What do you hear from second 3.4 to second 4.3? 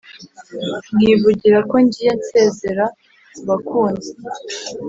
bakunzi?